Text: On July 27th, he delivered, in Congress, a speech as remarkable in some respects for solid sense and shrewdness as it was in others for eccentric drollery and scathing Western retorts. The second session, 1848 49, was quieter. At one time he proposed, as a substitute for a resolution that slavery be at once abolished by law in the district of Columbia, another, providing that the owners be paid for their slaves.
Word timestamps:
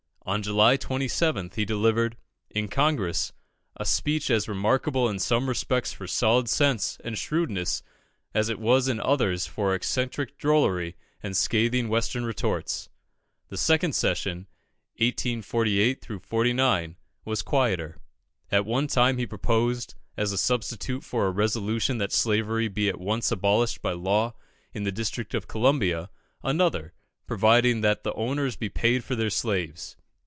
On 0.23 0.43
July 0.43 0.77
27th, 0.77 1.55
he 1.55 1.65
delivered, 1.65 2.15
in 2.51 2.67
Congress, 2.67 3.33
a 3.75 3.83
speech 3.83 4.29
as 4.29 4.47
remarkable 4.47 5.09
in 5.09 5.17
some 5.17 5.49
respects 5.49 5.91
for 5.93 6.05
solid 6.05 6.47
sense 6.47 6.97
and 7.03 7.17
shrewdness 7.17 7.81
as 8.33 8.47
it 8.47 8.59
was 8.59 8.87
in 8.87 8.99
others 9.01 9.47
for 9.47 9.73
eccentric 9.73 10.37
drollery 10.37 10.95
and 11.23 11.35
scathing 11.35 11.89
Western 11.89 12.23
retorts. 12.23 12.87
The 13.49 13.57
second 13.57 13.93
session, 13.95 14.47
1848 14.99 16.07
49, 16.23 16.95
was 17.25 17.41
quieter. 17.41 17.97
At 18.51 18.63
one 18.65 18.85
time 18.87 19.17
he 19.17 19.25
proposed, 19.25 19.95
as 20.15 20.31
a 20.31 20.37
substitute 20.37 21.03
for 21.03 21.25
a 21.25 21.31
resolution 21.31 21.97
that 21.97 22.13
slavery 22.13 22.67
be 22.67 22.87
at 22.89 23.01
once 23.01 23.31
abolished 23.31 23.81
by 23.81 23.93
law 23.93 24.35
in 24.71 24.83
the 24.83 24.91
district 24.93 25.33
of 25.33 25.47
Columbia, 25.49 26.09
another, 26.43 26.93
providing 27.25 27.81
that 27.81 28.03
the 28.03 28.13
owners 28.13 28.55
be 28.55 28.69
paid 28.69 29.03
for 29.03 29.15
their 29.15 29.31
slaves. 29.31 29.97